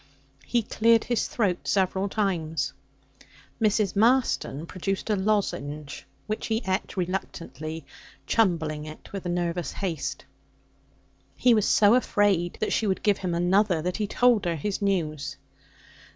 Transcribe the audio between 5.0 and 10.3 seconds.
a lozenge, which he ate reluctantly, chumbling it with nervous haste.